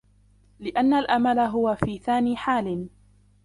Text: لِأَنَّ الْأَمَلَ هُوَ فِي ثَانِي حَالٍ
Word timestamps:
لِأَنَّ 0.59 0.93
الْأَمَلَ 0.93 1.39
هُوَ 1.39 1.75
فِي 1.75 1.97
ثَانِي 1.97 2.37
حَالٍ 2.37 2.89